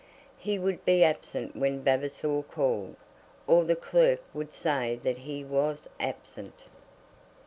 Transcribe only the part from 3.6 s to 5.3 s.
the clerk would say that